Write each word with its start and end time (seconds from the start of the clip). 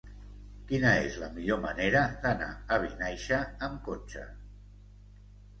Quina 0.71 0.93
és 1.01 1.17
la 1.23 1.27
millor 1.35 1.59
manera 1.65 2.01
d'anar 2.23 2.49
a 2.77 2.79
Vinaixa 2.87 3.41
amb 3.69 3.79
cotxe? 3.91 4.25